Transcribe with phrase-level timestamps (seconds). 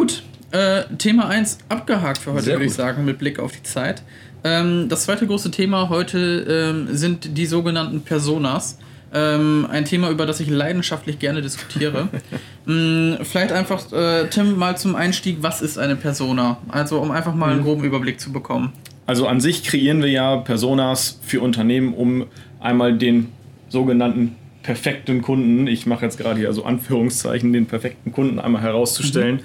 [0.00, 2.78] Gut, äh, Thema 1 abgehakt für heute, Sehr würde ich gut.
[2.78, 4.02] sagen, mit Blick auf die Zeit.
[4.44, 8.78] Ähm, das zweite große Thema heute ähm, sind die sogenannten Personas.
[9.12, 12.08] Ähm, ein Thema, über das ich leidenschaftlich gerne diskutiere.
[12.66, 16.58] Mm, Vielleicht einfach, äh, Tim, mal zum Einstieg, was ist eine Persona?
[16.68, 18.72] Also, um einfach mal einen groben Überblick zu bekommen.
[19.06, 22.26] Also an sich kreieren wir ja Personas für Unternehmen, um
[22.60, 23.32] einmal den
[23.70, 29.40] sogenannten perfekten Kunden, ich mache jetzt gerade hier so Anführungszeichen, den perfekten Kunden einmal herauszustellen,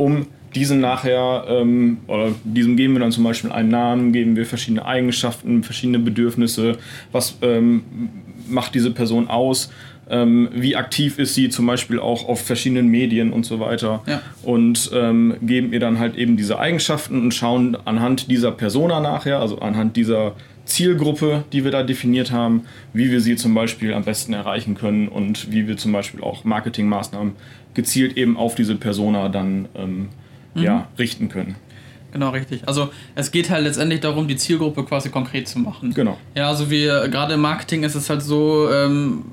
[0.00, 4.46] um diesen nachher, ähm, oder diesem geben wir dann zum Beispiel einen Namen, geben wir
[4.46, 6.78] verschiedene Eigenschaften, verschiedene Bedürfnisse,
[7.12, 7.84] was ähm,
[8.48, 9.70] macht diese Person aus,
[10.08, 14.02] ähm, wie aktiv ist sie zum Beispiel auch auf verschiedenen Medien und so weiter?
[14.06, 14.22] Ja.
[14.42, 19.38] und ähm, geben ihr dann halt eben diese Eigenschaften und schauen anhand dieser Persona nachher,
[19.38, 20.32] also anhand dieser
[20.70, 25.08] Zielgruppe, die wir da definiert haben, wie wir sie zum Beispiel am besten erreichen können
[25.08, 27.32] und wie wir zum Beispiel auch Marketingmaßnahmen
[27.74, 30.08] gezielt eben auf diese Persona dann ähm,
[30.54, 31.56] ja, richten können.
[32.12, 32.66] Genau, richtig.
[32.66, 35.94] Also es geht halt letztendlich darum, die Zielgruppe quasi konkret zu machen.
[35.94, 36.18] Genau.
[36.34, 39.24] Ja, also wir, gerade im Marketing ist es halt so, ähm,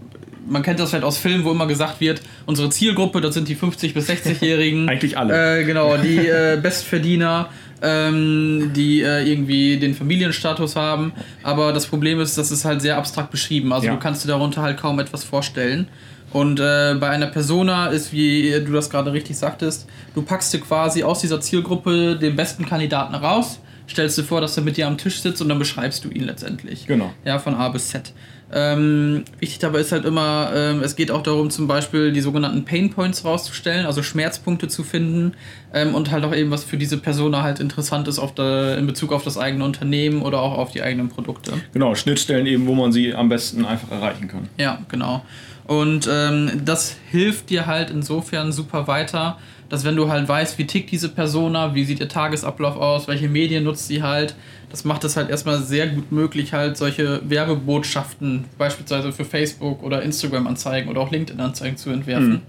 [0.47, 3.55] man kennt das vielleicht aus Filmen, wo immer gesagt wird, unsere Zielgruppe, das sind die
[3.55, 4.87] 50- bis 60-Jährigen.
[4.89, 5.59] Eigentlich alle.
[5.59, 7.49] Äh, genau, die äh, Bestverdiener,
[7.81, 11.13] ähm, die äh, irgendwie den Familienstatus haben.
[11.43, 13.73] Aber das Problem ist, das ist halt sehr abstrakt beschrieben.
[13.73, 13.93] Also Ja.
[13.93, 15.87] du kannst dir darunter halt kaum etwas vorstellen.
[16.33, 20.59] Und äh, bei einer Persona ist, wie du das gerade richtig sagtest, du packst dir
[20.59, 24.87] quasi aus dieser Zielgruppe den besten Kandidaten raus, stellst dir vor, dass er mit dir
[24.87, 26.87] am Tisch sitzt und dann beschreibst du ihn letztendlich.
[26.87, 27.13] Genau.
[27.25, 28.13] Ja, von A bis Z.
[28.49, 32.63] Ähm, wichtig dabei ist halt immer, ähm, es geht auch darum, zum Beispiel die sogenannten
[32.63, 35.33] Pain Points rauszustellen, also Schmerzpunkte zu finden
[35.73, 38.87] ähm, und halt auch eben, was für diese Persona halt interessant ist auf der, in
[38.87, 41.53] Bezug auf das eigene Unternehmen oder auch auf die eigenen Produkte.
[41.73, 44.47] Genau, Schnittstellen eben, wo man sie am besten einfach erreichen kann.
[44.57, 45.25] Ja, genau.
[45.65, 49.37] Und ähm, das hilft dir halt insofern super weiter,
[49.69, 53.29] dass wenn du halt weißt, wie tickt diese Persona, wie sieht ihr Tagesablauf aus, welche
[53.29, 54.35] Medien nutzt sie halt,
[54.69, 60.01] das macht es halt erstmal sehr gut möglich, halt solche Werbebotschaften, beispielsweise für Facebook oder
[60.01, 62.41] Instagram-Anzeigen oder auch LinkedIn-Anzeigen zu entwerfen.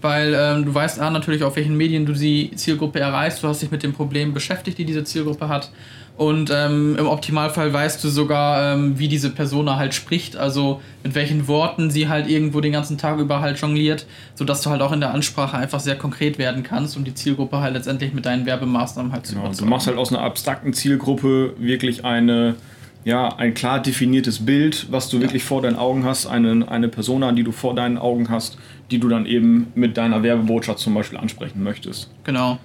[0.00, 3.42] Weil ähm, du weißt A, natürlich, auf welchen Medien du die Zielgruppe erreichst.
[3.42, 5.70] Du hast dich mit den Problemen beschäftigt, die diese Zielgruppe hat.
[6.16, 11.14] Und ähm, im Optimalfall weißt du sogar, ähm, wie diese Persona halt spricht, also mit
[11.14, 14.92] welchen Worten sie halt irgendwo den ganzen Tag über halt jongliert, sodass du halt auch
[14.92, 18.44] in der Ansprache einfach sehr konkret werden kannst und die Zielgruppe halt letztendlich mit deinen
[18.44, 19.70] Werbemaßnahmen halt zu Genau, du überzeugen.
[19.70, 22.56] machst halt aus einer abstrakten Zielgruppe wirklich eine,
[23.04, 27.32] ja, ein klar definiertes Bild, was du wirklich vor deinen Augen hast, eine, eine Persona,
[27.32, 28.58] die du vor deinen Augen hast,
[28.90, 32.10] die du dann eben mit deiner Werbebotschaft zum Beispiel ansprechen möchtest.
[32.24, 32.58] Genau.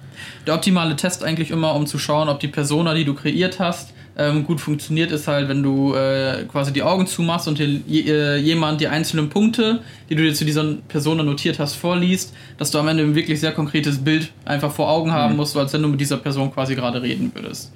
[0.48, 3.94] Der optimale Test eigentlich immer, um zu schauen, ob die Persona, die du kreiert hast,
[4.18, 8.38] ähm, gut funktioniert, ist halt, wenn du äh, quasi die Augen zumachst und dir äh,
[8.40, 12.78] jemand die einzelnen Punkte, die du dir zu dieser Persona notiert hast, vorliest, dass du
[12.80, 15.82] am Ende ein wirklich sehr konkretes Bild einfach vor Augen haben musst, so als wenn
[15.82, 17.74] du mit dieser Person quasi gerade reden würdest.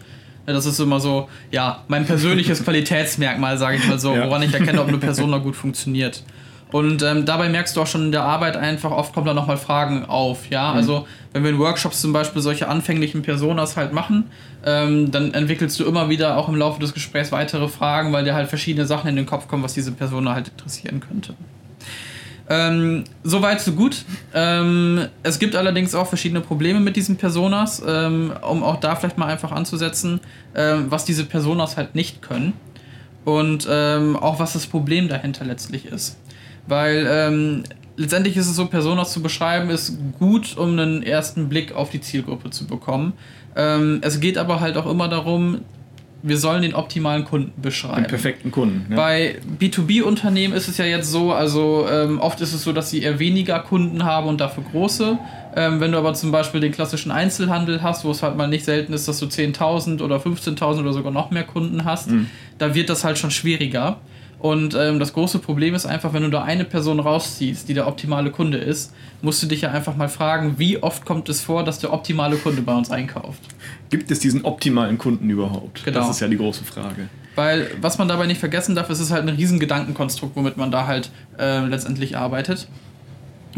[0.47, 4.25] Ja, Das ist immer so, ja, mein persönliches Qualitätsmerkmal, sage ich mal so, Ja.
[4.25, 6.23] woran ich erkenne, ob eine Persona gut funktioniert.
[6.71, 9.57] Und ähm, dabei merkst du auch schon in der Arbeit einfach, oft kommen da nochmal
[9.57, 10.49] Fragen auf.
[10.51, 14.25] Ja, also wenn wir in Workshops zum Beispiel solche anfänglichen Personas halt machen,
[14.63, 18.35] ähm, dann entwickelst du immer wieder auch im Laufe des Gesprächs weitere Fragen, weil dir
[18.35, 21.33] halt verschiedene Sachen in den Kopf kommen, was diese Persona halt interessieren könnte.
[22.49, 24.05] Ähm, Soweit, so gut.
[24.35, 29.17] Ähm, es gibt allerdings auch verschiedene Probleme mit diesen Personas, ähm, um auch da vielleicht
[29.17, 30.19] mal einfach anzusetzen,
[30.55, 32.53] ähm, was diese Personas halt nicht können
[33.25, 36.17] und ähm, auch was das Problem dahinter letztlich ist.
[36.69, 37.63] Weil ähm,
[37.97, 41.99] letztendlich ist es so, Personas zu beschreiben, ist gut, um einen ersten Blick auf die
[41.99, 43.13] Zielgruppe zu bekommen.
[43.55, 45.61] Ähm, es geht aber halt auch immer darum,
[46.21, 48.03] wir sollen den optimalen Kunden beschreiben.
[48.03, 48.85] Den perfekten Kunden.
[48.89, 48.95] Ja.
[48.95, 53.01] Bei B2B-Unternehmen ist es ja jetzt so, also ähm, oft ist es so, dass sie
[53.01, 55.17] eher weniger Kunden haben und dafür große.
[55.55, 58.65] Ähm, wenn du aber zum Beispiel den klassischen Einzelhandel hast, wo es halt mal nicht
[58.65, 62.09] selten ist, dass du 10.000 oder 15.000 oder sogar noch mehr Kunden hast,
[62.57, 63.97] da wird das halt schon schwieriger.
[64.39, 67.87] Und ähm, das große Problem ist einfach, wenn du da eine Person rausziehst, die der
[67.87, 71.63] optimale Kunde ist, musst du dich ja einfach mal fragen, wie oft kommt es vor,
[71.63, 73.41] dass der optimale Kunde bei uns einkauft.
[73.89, 75.83] Gibt es diesen optimalen Kunden überhaupt?
[75.83, 75.99] Genau.
[75.99, 77.09] Das ist ja die große Frage.
[77.35, 80.57] Weil, was man dabei nicht vergessen darf, ist es ist halt ein riesen Gedankenkonstrukt, womit
[80.57, 82.67] man da halt äh, letztendlich arbeitet.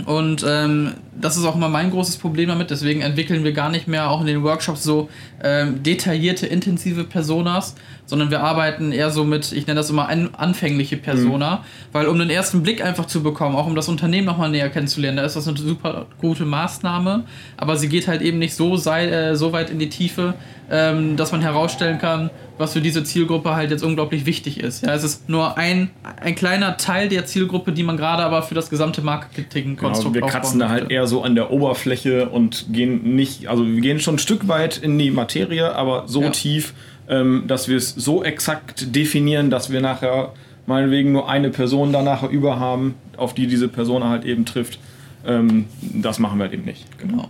[0.06, 2.72] Und ähm, das ist auch immer mein großes Problem damit.
[2.72, 5.10] Deswegen entwickeln wir gar nicht mehr auch in den Workshops so
[5.44, 10.30] ähm, detaillierte, intensive Personas, sondern wir arbeiten eher so mit, ich nenne das immer an,
[10.38, 14.50] anfängliche Persona, weil um den ersten Blick einfach zu bekommen, auch um das Unternehmen nochmal
[14.50, 17.26] näher kennenzulernen, da ist das eine super gute Maßnahme,
[17.58, 20.36] aber sie geht halt eben nicht so, sei, äh, so weit in die Tiefe,
[20.70, 22.30] ähm, dass man herausstellen kann,
[22.62, 24.86] was für diese Zielgruppe halt jetzt unglaublich wichtig ist.
[24.86, 25.90] Ja, es ist nur ein,
[26.22, 30.32] ein kleiner Teil der Zielgruppe, die man gerade aber für das gesamte Marketing-Konstrukt genau, Wir
[30.32, 34.16] kratzen da halt eher so an der Oberfläche und gehen nicht, also wir gehen schon
[34.16, 36.30] ein Stück weit in die Materie, aber so ja.
[36.30, 36.74] tief,
[37.10, 40.32] ähm, dass wir es so exakt definieren, dass wir nachher
[40.68, 44.80] meinetwegen nur eine Person danach über haben, auf die diese Person halt eben trifft.
[45.26, 46.86] Ähm, das machen wir halt eben nicht.
[46.98, 47.30] Genau.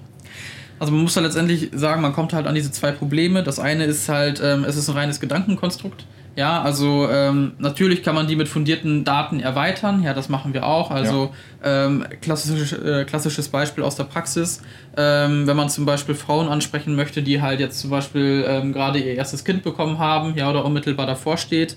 [0.82, 3.44] Also man muss da letztendlich sagen, man kommt halt an diese zwei Probleme.
[3.44, 6.06] Das eine ist halt, ähm, es ist ein reines Gedankenkonstrukt.
[6.36, 10.02] Ja, also ähm, natürlich kann man die mit fundierten Daten erweitern.
[10.02, 10.90] Ja, das machen wir auch.
[10.90, 11.34] Also
[11.64, 11.86] ja.
[11.86, 14.64] ähm, klassisch, äh, klassisches Beispiel aus der Praxis.
[14.98, 18.98] Ähm, wenn man zum Beispiel Frauen ansprechen möchte, die halt jetzt zum Beispiel ähm, gerade
[18.98, 21.76] ihr erstes Kind bekommen haben, ja, oder unmittelbar davor steht,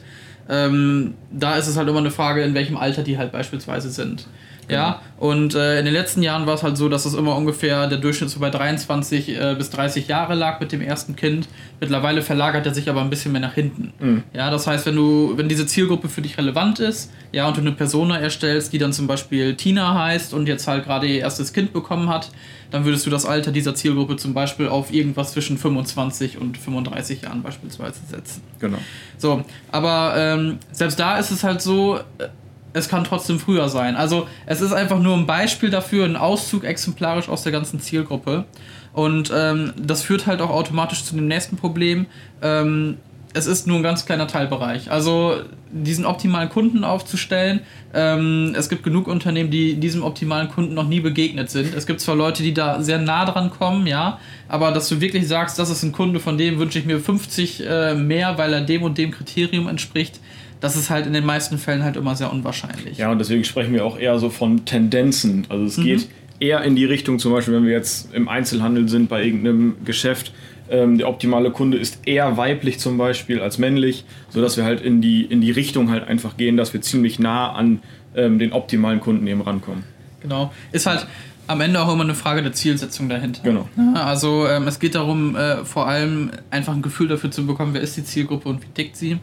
[0.48, 4.26] ähm, da ist es halt immer eine Frage, in welchem Alter die halt beispielsweise sind.
[4.66, 4.81] Genau.
[4.81, 7.87] Ja, und äh, in den letzten Jahren war es halt so, dass es immer ungefähr
[7.87, 11.49] der Durchschnitt so bei 23 äh, bis 30 Jahre lag mit dem ersten Kind.
[11.81, 13.93] Mittlerweile verlagert er sich aber ein bisschen mehr nach hinten.
[13.99, 14.22] Mhm.
[14.32, 17.61] Ja, das heißt, wenn du, wenn diese Zielgruppe für dich relevant ist, ja, und du
[17.61, 21.52] eine Persona erstellst, die dann zum Beispiel Tina heißt und jetzt halt gerade ihr erstes
[21.52, 22.31] Kind bekommen hat,
[22.70, 27.22] dann würdest du das Alter dieser Zielgruppe zum Beispiel auf irgendwas zwischen 25 und 35
[27.22, 28.43] Jahren beispielsweise setzen.
[28.58, 28.78] Genau.
[29.17, 32.28] So, aber ähm, selbst da ist es halt so, äh,
[32.74, 33.96] es kann trotzdem früher sein.
[33.96, 38.44] Also es ist einfach nur ein Beispiel dafür, ein Auszug exemplarisch aus der ganzen Zielgruppe.
[38.92, 42.06] Und ähm, das führt halt auch automatisch zu dem nächsten Problem.
[42.42, 42.98] Ähm,
[43.32, 44.90] es ist nur ein ganz kleiner Teilbereich.
[44.90, 45.40] Also
[45.70, 47.60] diesen optimalen Kunden aufzustellen,
[47.92, 51.74] ähm, es gibt genug Unternehmen, die diesem optimalen Kunden noch nie begegnet sind.
[51.74, 55.26] Es gibt zwar Leute, die da sehr nah dran kommen, ja, aber dass du wirklich
[55.26, 58.60] sagst, das ist ein Kunde, von dem wünsche ich mir 50 äh, mehr, weil er
[58.60, 60.20] dem und dem Kriterium entspricht,
[60.64, 62.96] das ist halt in den meisten Fällen halt immer sehr unwahrscheinlich.
[62.96, 65.44] Ja, und deswegen sprechen wir auch eher so von Tendenzen.
[65.50, 65.84] Also es mhm.
[65.84, 66.08] geht
[66.40, 70.32] eher in die Richtung, zum Beispiel, wenn wir jetzt im Einzelhandel sind bei irgendeinem Geschäft,
[70.70, 75.02] ähm, der optimale Kunde ist eher weiblich zum Beispiel als männlich, sodass wir halt in
[75.02, 77.82] die, in die Richtung halt einfach gehen, dass wir ziemlich nah an
[78.17, 79.84] ähm, den optimalen Kunden eben rankommen.
[80.22, 80.50] Genau.
[80.72, 81.06] Ist halt
[81.46, 83.43] am Ende auch immer eine Frage der Zielsetzung dahinter.
[83.43, 83.69] Genau.
[83.93, 87.82] also ähm, es geht darum, äh, vor allem einfach ein Gefühl dafür zu bekommen, wer
[87.82, 89.19] ist die Zielgruppe und wie tickt sie.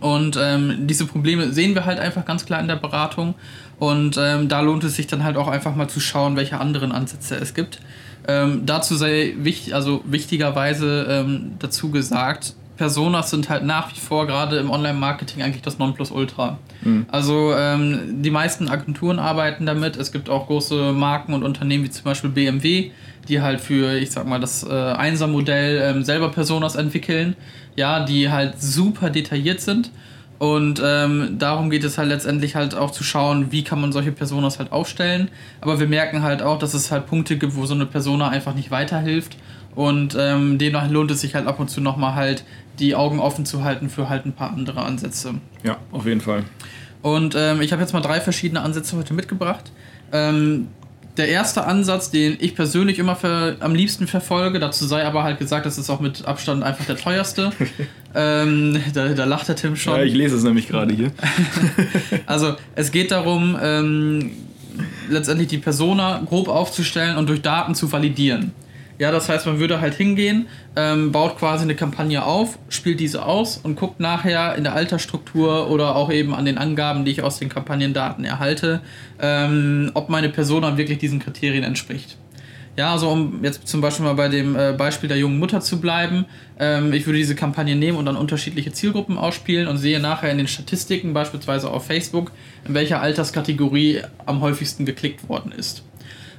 [0.00, 3.34] Und ähm, diese Probleme sehen wir halt einfach ganz klar in der Beratung.
[3.78, 6.92] Und ähm, da lohnt es sich dann halt auch einfach mal zu schauen, welche anderen
[6.92, 7.80] Ansätze es gibt.
[8.28, 14.26] Ähm, dazu sei wichtig, also wichtigerweise ähm, dazu gesagt, Personas sind halt nach wie vor
[14.26, 16.58] gerade im Online-Marketing eigentlich das Nonplusultra.
[16.82, 17.06] Mhm.
[17.10, 19.96] Also ähm, die meisten Agenturen arbeiten damit.
[19.96, 22.90] Es gibt auch große Marken und Unternehmen wie zum Beispiel BMW,
[23.28, 27.36] die halt für, ich sag mal, das äh, Einser-Modell ähm, selber Personas entwickeln
[27.76, 29.90] ja, die halt super detailliert sind.
[30.38, 34.12] Und ähm, darum geht es halt letztendlich halt auch zu schauen, wie kann man solche
[34.12, 35.28] Personas halt aufstellen.
[35.62, 38.54] Aber wir merken halt auch, dass es halt Punkte gibt, wo so eine Persona einfach
[38.54, 39.36] nicht weiterhilft.
[39.76, 42.44] Und ähm, demnach lohnt es sich halt ab und zu nochmal halt
[42.78, 45.34] die Augen offen zu halten für halt ein paar andere Ansätze.
[45.62, 46.44] Ja, auf jeden Fall.
[47.02, 49.70] Und ähm, ich habe jetzt mal drei verschiedene Ansätze heute mitgebracht.
[50.12, 50.68] Ähm,
[51.16, 55.38] der erste Ansatz, den ich persönlich immer für, am liebsten verfolge, dazu sei aber halt
[55.38, 57.52] gesagt, das ist auch mit Abstand einfach der teuerste.
[58.14, 59.94] ähm, da, da, lacht der Tim schon.
[59.94, 61.12] Ja, ich lese es nämlich gerade hier.
[62.26, 64.32] also es geht darum, ähm,
[65.08, 68.52] letztendlich die Persona grob aufzustellen und durch Daten zu validieren.
[68.98, 73.26] Ja, das heißt, man würde halt hingehen, ähm, baut quasi eine Kampagne auf, spielt diese
[73.26, 77.22] aus und guckt nachher in der Altersstruktur oder auch eben an den Angaben, die ich
[77.22, 78.80] aus den Kampagnendaten erhalte,
[79.20, 82.16] ähm, ob meine Persona wirklich diesen Kriterien entspricht.
[82.76, 85.80] Ja, also um jetzt zum Beispiel mal bei dem äh, Beispiel der jungen Mutter zu
[85.80, 86.26] bleiben,
[86.58, 90.36] ähm, ich würde diese Kampagne nehmen und dann unterschiedliche Zielgruppen ausspielen und sehe nachher in
[90.36, 92.32] den Statistiken, beispielsweise auf Facebook,
[92.66, 95.84] in welcher Alterskategorie am häufigsten geklickt worden ist.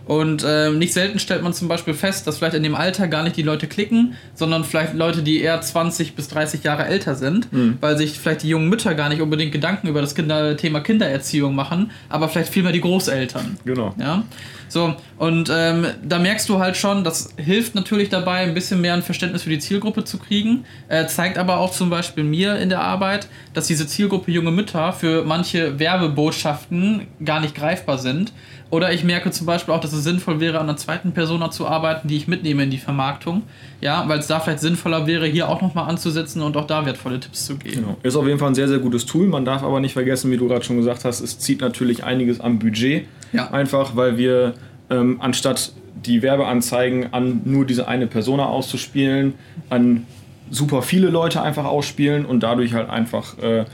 [0.08, 3.24] Und äh, nicht selten stellt man zum Beispiel fest, dass vielleicht in dem Alter gar
[3.24, 7.52] nicht die Leute klicken, sondern vielleicht Leute, die eher 20 bis 30 Jahre älter sind,
[7.52, 7.78] mhm.
[7.82, 11.54] weil sich vielleicht die jungen Mütter gar nicht unbedingt Gedanken über das Kinder Thema Kindererziehung
[11.54, 13.58] machen, aber vielleicht vielmehr die Großeltern.
[13.66, 13.94] Genau.
[14.00, 14.24] Ja.
[14.70, 18.94] So, und ähm, da merkst du halt schon, das hilft natürlich dabei, ein bisschen mehr
[18.94, 22.70] ein Verständnis für die Zielgruppe zu kriegen, äh, zeigt aber auch zum Beispiel mir in
[22.70, 28.34] der Arbeit, dass diese Zielgruppe junge Mütter für manche Werbebotschaften gar nicht greifbar sind
[28.70, 31.68] oder ich merke zum Beispiel auch, dass es sinnvoll wäre, an einer zweiten Persona zu
[31.68, 33.44] arbeiten, die ich mitnehme in die Vermarktung.
[33.80, 37.20] Ja, weil es da vielleicht sinnvoller wäre, hier auch nochmal anzusetzen und auch da wertvolle
[37.20, 37.76] Tipps zu geben.
[37.82, 37.98] Genau.
[38.04, 39.28] Ist auf jeden Fall ein sehr, sehr gutes Tool.
[39.28, 42.42] Man darf aber nicht vergessen, wie du gerade schon gesagt hast, es zieht natürlich einiges
[42.42, 43.08] am Budget.
[43.32, 43.52] Ja.
[43.52, 44.56] Einfach, weil wir
[44.90, 45.72] ähm, anstatt
[46.06, 49.34] die Werbeanzeigen an nur diese eine Persona auszuspielen,
[49.70, 50.06] an
[50.50, 53.66] super viele Leute einfach ausspielen und dadurch halt einfach äh,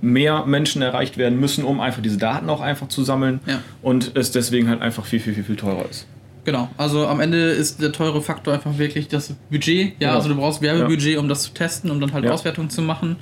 [0.00, 3.60] mehr Menschen erreicht werden müssen, um einfach diese Daten auch einfach zu sammeln ja.
[3.82, 6.06] und es deswegen halt einfach viel, viel, viel, viel teurer ist.
[6.44, 9.88] Genau, also am Ende ist der teure Faktor einfach wirklich das Budget.
[9.88, 10.12] Ja, Genau.
[10.14, 12.30] also du brauchst Werbebudget, um das zu testen, um dann halt Ja.
[12.30, 13.16] Auswertungen zu machen.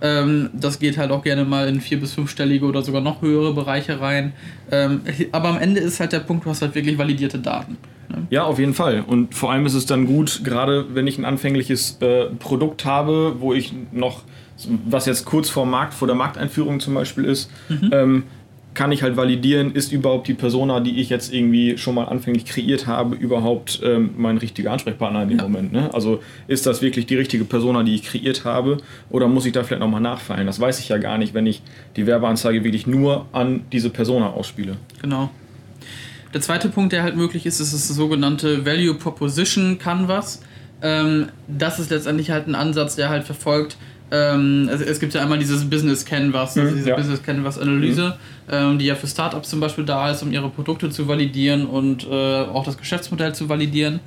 [0.00, 3.52] Ähm, das geht halt auch gerne mal in vier- bis fünfstellige oder sogar noch höhere
[3.52, 4.32] Bereiche rein.
[4.70, 7.76] Ähm, aber am Ende ist halt der Punkt, du hast halt wirklich validierte Daten.
[8.08, 8.26] Ne?
[8.30, 9.04] Ja, auf jeden Fall.
[9.06, 13.36] Und vor allem ist es dann gut, gerade wenn ich ein anfängliches äh, Produkt habe,
[13.38, 14.22] wo ich noch,
[14.86, 17.50] was jetzt kurz vor Markt, vor der Markteinführung zum Beispiel ist,
[17.90, 18.24] ähm,
[18.74, 22.46] kann ich halt validieren, ist überhaupt die Persona, die ich jetzt irgendwie schon mal anfänglich
[22.46, 25.44] kreiert habe, überhaupt ähm, mein richtiger Ansprechpartner in dem Ja.
[25.44, 25.72] Moment.
[25.72, 25.92] Ne?
[25.92, 28.78] Also ist das wirklich die richtige Persona, die ich kreiert habe,
[29.10, 30.46] oder muss ich da vielleicht nochmal nachfallen?
[30.46, 31.60] Das weiß ich ja gar nicht, wenn ich
[31.96, 34.76] die Werbeanzeige wirklich nur an diese Persona ausspiele.
[35.02, 35.30] Genau.
[36.32, 40.40] Der zweite Punkt, der halt möglich ist, ist das sogenannte Value Proposition Canvas.
[40.80, 43.76] Ähm, das ist letztendlich halt ein Ansatz, der halt verfolgt.
[44.14, 46.96] Ähm, es, es gibt ja einmal dieses Business Canvas, also Mhm, diese ja.
[46.96, 48.16] Business Canvas Analyse,
[48.50, 52.06] ähm, die ja für Startups zum Beispiel da ist, um ihre Produkte zu validieren und
[52.06, 52.10] äh,
[52.42, 54.00] auch das Geschäftsmodell zu validieren.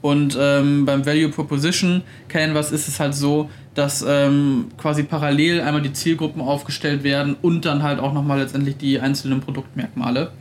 [0.00, 5.80] Und ähm, beim Value Proposition Canvas ist es halt so, dass ähm, quasi parallel einmal
[5.80, 10.32] die Zielgruppen aufgestellt werden und dann halt auch nochmal letztendlich die einzelnen Produktmerkmale.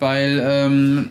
[0.00, 1.10] Weil ähm,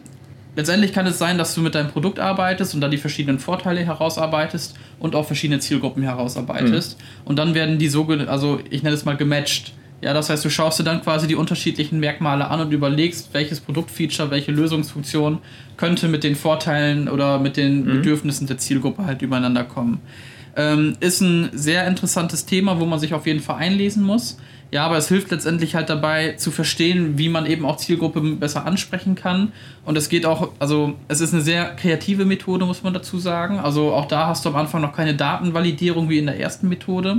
[0.55, 3.81] letztendlich kann es sein, dass du mit deinem Produkt arbeitest und dann die verschiedenen Vorteile
[3.81, 6.97] herausarbeitest und auch verschiedene Zielgruppen herausarbeitest.
[7.25, 9.73] Und dann werden die so, also ich nenne es mal gematcht.
[10.01, 13.61] Ja, das heißt, du schaust dir dann quasi die unterschiedlichen Merkmale an und überlegst, welches
[13.61, 15.37] Produktfeature, welche Lösungsfunktion
[15.77, 20.01] könnte mit den Vorteilen oder mit den Bedürfnissen der Zielgruppe halt übereinander kommen.
[20.55, 24.37] Ähm, ist ein sehr interessantes Thema, wo man sich auf jeden Fall einlesen muss.
[24.73, 28.65] Ja, aber es hilft letztendlich halt dabei zu verstehen, wie man eben auch Zielgruppen besser
[28.65, 29.51] ansprechen kann.
[29.85, 33.59] Und es geht auch, also es ist eine sehr kreative Methode, muss man dazu sagen.
[33.59, 37.17] Also auch da hast du am Anfang noch keine Datenvalidierung wie in der ersten Methode.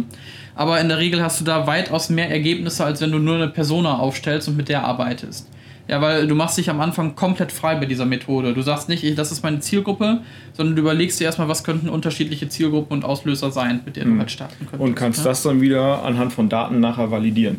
[0.56, 3.48] Aber in der Regel hast du da weitaus mehr Ergebnisse, als wenn du nur eine
[3.48, 5.48] Persona aufstellst und mit der arbeitest.
[5.86, 8.54] Ja, weil du machst dich am Anfang komplett frei bei dieser Methode.
[8.54, 10.20] Du sagst nicht, ich- das ist meine Zielgruppe,
[10.54, 14.18] sondern du überlegst dir erstmal, was könnten unterschiedliche Zielgruppen und Auslöser sein, mit denen du
[14.20, 14.80] halt starten könntest.
[14.82, 15.24] Und kannst ja?
[15.26, 17.58] das dann wieder anhand von Daten nachher validieren.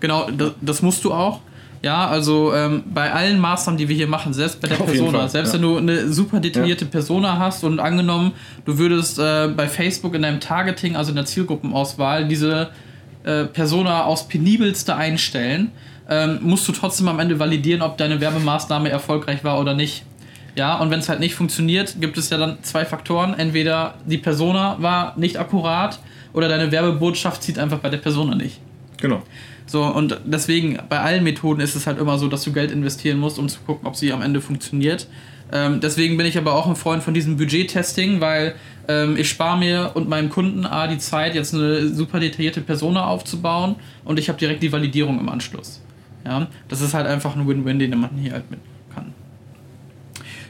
[0.00, 1.40] Genau, das, das musst du auch.
[1.82, 5.20] Ja, also ähm, bei allen Maßnahmen, die wir hier machen, selbst bei der Auf Persona,
[5.20, 5.54] Fall, selbst ja.
[5.54, 8.32] wenn du eine super detaillierte Persona hast und angenommen,
[8.66, 12.68] du würdest äh, bei Facebook in deinem Targeting, also in der Zielgruppenauswahl, diese
[13.24, 15.70] äh, Persona aufs penibelste einstellen,
[16.10, 20.04] ähm, musst du trotzdem am Ende validieren, ob deine Werbemaßnahme erfolgreich war oder nicht.
[20.56, 23.34] Ja, und wenn es halt nicht funktioniert, gibt es ja dann zwei Faktoren.
[23.38, 26.00] Entweder die Persona war nicht akkurat
[26.32, 28.60] oder deine Werbebotschaft zieht einfach bei der Persona nicht.
[28.96, 29.22] Genau.
[29.66, 33.18] So, und deswegen, bei allen Methoden ist es halt immer so, dass du Geld investieren
[33.18, 35.06] musst, um zu gucken, ob sie am Ende funktioniert.
[35.52, 38.56] Ähm, deswegen bin ich aber auch ein Freund von diesem Budget-Testing, weil
[38.88, 43.06] ähm, ich spare mir und meinem Kunden A die Zeit, jetzt eine super detaillierte Persona
[43.06, 45.80] aufzubauen und ich habe direkt die Validierung im Anschluss.
[46.24, 48.60] Ja, das ist halt einfach ein Win-Win, den man hier halt mit
[48.94, 49.14] kann.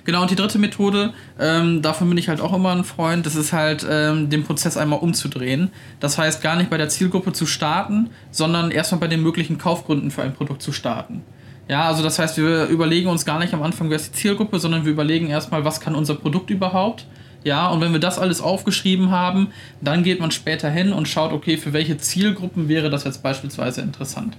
[0.05, 3.37] Genau, und die dritte Methode, ähm, davon bin ich halt auch immer ein Freund, das
[3.37, 5.71] ist halt ähm, den Prozess einmal umzudrehen.
[6.01, 10.11] Das heißt, gar nicht bei der Zielgruppe zu starten, sondern erstmal bei den möglichen Kaufgründen
[10.11, 11.23] für ein Produkt zu starten.
[11.69, 14.59] Ja, also das heißt, wir überlegen uns gar nicht am Anfang, wer ist die Zielgruppe,
[14.59, 17.07] sondern wir überlegen erstmal, was kann unser Produkt überhaupt.
[17.45, 19.49] Ja, und wenn wir das alles aufgeschrieben haben,
[19.81, 23.81] dann geht man später hin und schaut, okay, für welche Zielgruppen wäre das jetzt beispielsweise
[23.83, 24.37] interessant.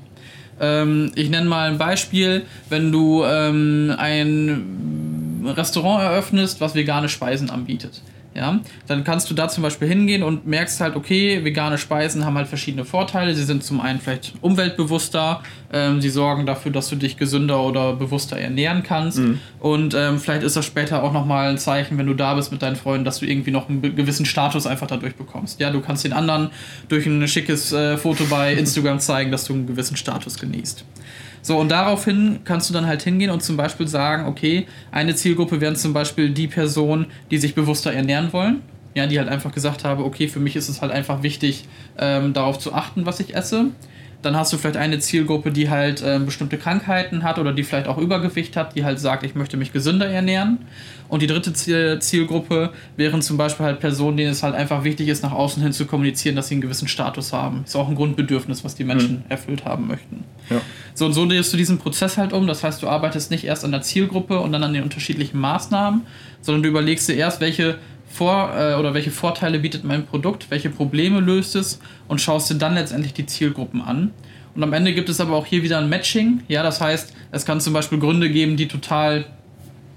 [0.61, 7.49] Ähm, ich nenne mal ein Beispiel, wenn du ähm, ein Restaurant eröffnest, was vegane Speisen
[7.49, 8.01] anbietet.
[8.33, 12.37] Ja, dann kannst du da zum Beispiel hingehen und merkst halt, okay, vegane Speisen haben
[12.37, 13.35] halt verschiedene Vorteile.
[13.35, 17.93] Sie sind zum einen vielleicht umweltbewusster, ähm, sie sorgen dafür, dass du dich gesünder oder
[17.93, 19.19] bewusster ernähren kannst.
[19.59, 22.61] Und ähm, vielleicht ist das später auch nochmal ein Zeichen, wenn du da bist mit
[22.61, 25.59] deinen Freunden, dass du irgendwie noch einen gewissen Status einfach dadurch bekommst.
[25.59, 26.51] Ja, du kannst den anderen
[26.87, 30.85] durch ein schickes äh, Foto bei Instagram zeigen, dass du einen gewissen Status genießt.
[31.41, 35.59] So, und daraufhin kannst du dann halt hingehen und zum Beispiel sagen, okay, eine Zielgruppe
[35.59, 38.61] wären zum Beispiel die Personen, die sich bewusster ernähren wollen.
[38.93, 41.63] Ja, die halt einfach gesagt haben, okay, für mich ist es halt einfach wichtig,
[41.97, 43.67] ähm, darauf zu achten, was ich esse.
[44.21, 47.87] Dann hast du vielleicht eine Zielgruppe, die halt ähm, bestimmte Krankheiten hat oder die vielleicht
[47.87, 50.59] auch Übergewicht hat, die halt sagt, ich möchte mich gesünder ernähren.
[51.09, 55.09] Und die dritte Ziel Zielgruppe wären zum Beispiel halt Personen, denen es halt einfach wichtig
[55.09, 57.63] ist, nach außen hin zu kommunizieren, dass sie einen gewissen Status haben.
[57.65, 60.23] Ist auch ein Grundbedürfnis, was die Menschen erfüllt haben möchten.
[60.49, 60.61] Ja.
[60.93, 62.47] So und so drehst du diesen Prozess halt um.
[62.47, 66.03] Das heißt, du arbeitest nicht erst an der Zielgruppe und dann an den unterschiedlichen Maßnahmen,
[66.41, 67.77] sondern du überlegst dir erst, welche
[68.11, 72.55] vor äh, oder welche Vorteile bietet mein Produkt, welche Probleme löst es und schaust dir
[72.55, 74.11] dann letztendlich die Zielgruppen an.
[74.53, 76.41] Und am Ende gibt es aber auch hier wieder ein Matching.
[76.47, 79.25] Ja, das heißt, es kann zum Beispiel Gründe geben, die total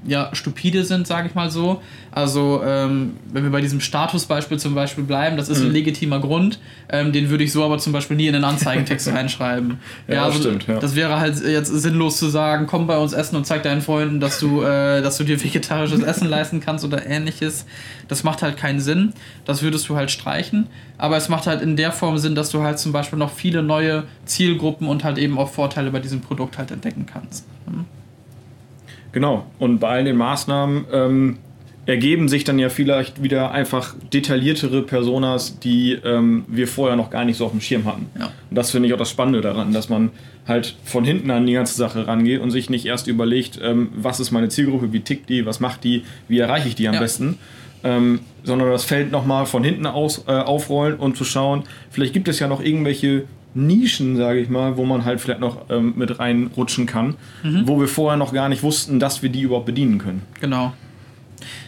[0.06, 1.80] ja, stupide sind, sage ich mal so.
[2.10, 5.66] Also, ähm, wenn wir bei diesem Statusbeispiel zum Beispiel bleiben, das ist mhm.
[5.66, 6.58] ein legitimer Grund,
[6.88, 9.78] ähm, den würde ich so aber zum Beispiel nie in den Anzeigentext reinschreiben.
[10.06, 10.66] ja, ja also, stimmt.
[10.66, 10.78] Ja.
[10.78, 14.20] Das wäre halt jetzt sinnlos zu sagen, komm bei uns essen und zeig deinen Freunden,
[14.20, 17.66] dass du, äh, dass du dir vegetarisches Essen leisten kannst oder ähnliches.
[18.08, 19.12] Das macht halt keinen Sinn.
[19.44, 20.66] Das würdest du halt streichen.
[20.98, 23.62] Aber es macht halt in der Form Sinn, dass du halt zum Beispiel noch viele
[23.62, 27.46] neue Zielgruppen und halt eben auch Vorteile bei diesem Produkt halt entdecken kannst.
[27.66, 27.86] Mhm.
[29.14, 29.46] Genau.
[29.60, 31.38] Und bei all den Maßnahmen ähm,
[31.86, 37.24] ergeben sich dann ja vielleicht wieder einfach detailliertere Personas, die ähm, wir vorher noch gar
[37.24, 38.06] nicht so auf dem Schirm hatten.
[38.18, 38.32] Ja.
[38.50, 40.10] Und das finde ich auch das Spannende daran, dass man
[40.48, 44.18] halt von hinten an die ganze Sache rangeht und sich nicht erst überlegt, ähm, was
[44.18, 47.00] ist meine Zielgruppe, wie tickt die, was macht die, wie erreiche ich die am ja.
[47.00, 47.38] besten,
[47.84, 52.26] ähm, sondern das Feld nochmal von hinten aus äh, aufrollen und zu schauen, vielleicht gibt
[52.26, 53.24] es ja noch irgendwelche
[53.54, 57.66] Nischen, sage ich mal, wo man halt vielleicht noch ähm, mit reinrutschen kann, mhm.
[57.66, 60.22] wo wir vorher noch gar nicht wussten, dass wir die überhaupt bedienen können.
[60.40, 60.72] Genau.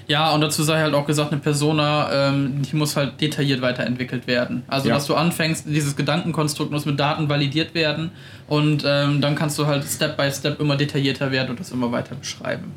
[0.08, 4.26] Ja, und dazu sei halt auch gesagt, eine Persona, ähm, die muss halt detailliert weiterentwickelt
[4.26, 4.62] werden.
[4.68, 4.94] Also, ja.
[4.94, 8.10] dass du anfängst, dieses Gedankenkonstrukt muss mit Daten validiert werden
[8.46, 11.90] und ähm, dann kannst du halt Step by Step immer detaillierter werden und das immer
[11.90, 12.72] weiter beschreiben.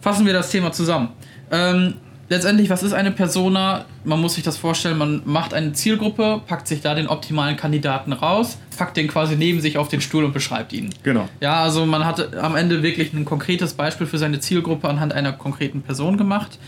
[0.00, 1.10] Fassen wir das Thema zusammen.
[1.50, 1.94] Ähm,
[2.28, 3.84] letztendlich, was ist eine Persona?
[4.04, 8.12] Man muss sich das vorstellen, man macht eine Zielgruppe, packt sich da den optimalen Kandidaten
[8.12, 10.90] raus, packt den quasi neben sich auf den Stuhl und beschreibt ihn.
[11.02, 11.28] Genau.
[11.40, 15.32] Ja, also man hat am Ende wirklich ein konkretes Beispiel für seine Zielgruppe anhand einer
[15.32, 16.58] konkreten Person gemacht.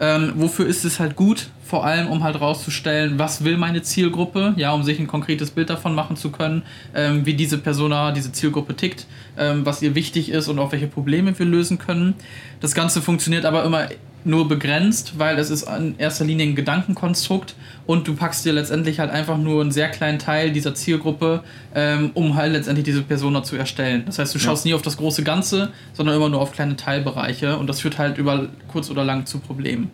[0.00, 1.48] Ähm, wofür ist es halt gut?
[1.64, 5.70] Vor allem, um halt rauszustellen, was will meine Zielgruppe, ja, um sich ein konkretes Bild
[5.70, 6.62] davon machen zu können,
[6.94, 9.06] ähm, wie diese Persona, diese Zielgruppe tickt,
[9.36, 12.14] ähm, was ihr wichtig ist und auch welche Probleme wir lösen können.
[12.60, 13.88] Das Ganze funktioniert aber immer
[14.28, 17.54] nur begrenzt, weil es ist in erster Linie ein Gedankenkonstrukt
[17.86, 21.42] und du packst dir letztendlich halt einfach nur einen sehr kleinen Teil dieser Zielgruppe,
[21.74, 24.04] ähm, um halt letztendlich diese Persona zu erstellen.
[24.06, 24.70] Das heißt, du schaust ja.
[24.70, 28.18] nie auf das große Ganze, sondern immer nur auf kleine Teilbereiche und das führt halt
[28.18, 29.90] über kurz oder lang zu Problemen.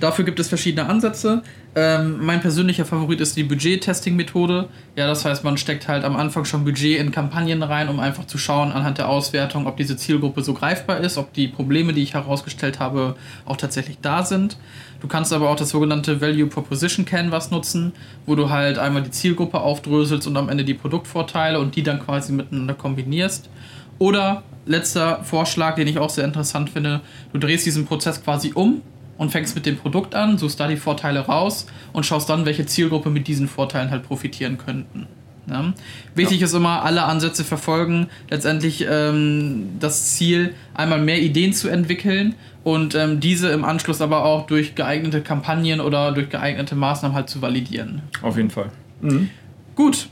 [0.00, 1.42] Dafür gibt es verschiedene Ansätze.
[1.74, 4.68] Ähm, mein persönlicher Favorit ist die Budget-Testing-Methode.
[4.94, 8.24] Ja, das heißt, man steckt halt am Anfang schon Budget in Kampagnen rein, um einfach
[8.24, 12.02] zu schauen anhand der Auswertung, ob diese Zielgruppe so greifbar ist, ob die Probleme, die
[12.02, 14.56] ich herausgestellt habe, auch tatsächlich da sind.
[15.00, 17.92] Du kannst aber auch das sogenannte Value Proposition Canvas nutzen,
[18.24, 21.98] wo du halt einmal die Zielgruppe aufdröselst und am Ende die Produktvorteile und die dann
[21.98, 23.50] quasi miteinander kombinierst.
[23.98, 27.00] Oder letzter Vorschlag, den ich auch sehr interessant finde,
[27.32, 28.82] du drehst diesen Prozess quasi um
[29.18, 32.64] und fängst mit dem Produkt an, suchst da die Vorteile raus und schaust dann, welche
[32.64, 35.06] Zielgruppe mit diesen Vorteilen halt profitieren könnten.
[35.50, 35.72] Ja.
[36.14, 36.46] Wichtig ja.
[36.46, 42.94] ist immer, alle Ansätze verfolgen, letztendlich ähm, das Ziel, einmal mehr Ideen zu entwickeln und
[42.94, 47.40] ähm, diese im Anschluss aber auch durch geeignete Kampagnen oder durch geeignete Maßnahmen halt zu
[47.40, 48.02] validieren.
[48.22, 48.70] Auf jeden Fall.
[49.00, 49.30] Mhm.
[49.74, 50.08] Gut.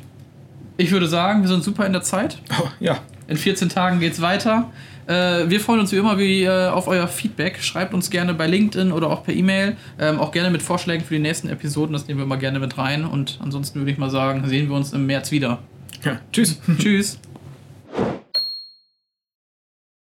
[0.79, 2.38] Ich würde sagen, wir sind super in der Zeit.
[2.61, 2.99] Oh, ja.
[3.29, 4.71] In 14 Tagen geht's weiter.
[5.07, 7.62] Äh, wir freuen uns wie immer wie, äh, auf euer Feedback.
[7.62, 9.77] Schreibt uns gerne bei LinkedIn oder auch per E-Mail.
[9.99, 11.92] Ähm, auch gerne mit Vorschlägen für die nächsten Episoden.
[11.92, 13.05] Das nehmen wir mal gerne mit rein.
[13.05, 15.61] Und ansonsten würde ich mal sagen, sehen wir uns im März wieder.
[16.05, 16.61] Ja, tschüss.
[16.79, 17.19] tschüss.